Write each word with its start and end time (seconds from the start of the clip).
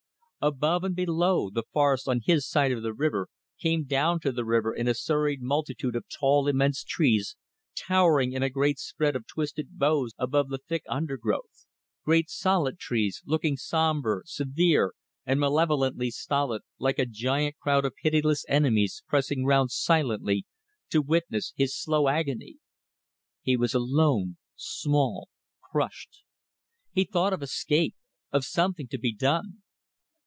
Above 0.43 0.83
and 0.83 0.95
below, 0.95 1.51
the 1.51 1.61
forests 1.71 2.07
on 2.07 2.19
his 2.23 2.49
side 2.49 2.71
of 2.71 2.81
the 2.81 2.95
river 2.95 3.27
came 3.59 3.83
down 3.83 4.19
to 4.19 4.31
the 4.31 4.43
water 4.43 4.73
in 4.73 4.87
a 4.87 4.93
serried 4.95 5.39
multitude 5.39 5.95
of 5.95 6.03
tall, 6.09 6.47
immense 6.47 6.83
trees 6.83 7.35
towering 7.75 8.33
in 8.33 8.41
a 8.41 8.49
great 8.49 8.79
spread 8.79 9.15
of 9.15 9.27
twisted 9.27 9.77
boughs 9.77 10.15
above 10.17 10.49
the 10.49 10.57
thick 10.57 10.81
undergrowth; 10.89 11.67
great, 12.03 12.27
solid 12.27 12.79
trees, 12.79 13.21
looking 13.27 13.55
sombre, 13.55 14.23
severe, 14.25 14.95
and 15.27 15.39
malevolently 15.39 16.09
stolid, 16.09 16.63
like 16.79 16.97
a 16.97 17.05
giant 17.05 17.55
crowd 17.59 17.85
of 17.85 17.93
pitiless 18.01 18.43
enemies 18.49 19.03
pressing 19.07 19.45
round 19.45 19.69
silently 19.69 20.47
to 20.89 21.03
witness 21.03 21.53
his 21.55 21.77
slow 21.79 22.07
agony. 22.07 22.55
He 23.43 23.55
was 23.55 23.75
alone, 23.75 24.37
small, 24.55 25.29
crushed. 25.71 26.23
He 26.91 27.03
thought 27.03 27.31
of 27.31 27.43
escape 27.43 27.95
of 28.31 28.43
something 28.43 28.87
to 28.87 28.97
be 28.97 29.13
done. 29.13 29.61